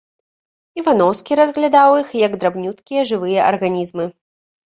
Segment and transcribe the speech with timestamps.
[0.81, 4.05] Іваноўскі разглядаў іх як драбнюткія жывыя арганізмы.